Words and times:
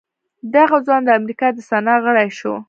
دغه 0.55 0.77
ځوان 0.85 1.01
د 1.05 1.09
امريکا 1.19 1.47
د 1.53 1.59
سنا 1.69 1.95
غړی 2.05 2.29
شو. 2.39 2.53